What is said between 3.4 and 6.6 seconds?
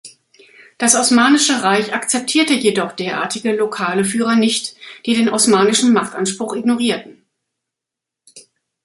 lokale Führer nicht, die den osmanischen Machtanspruch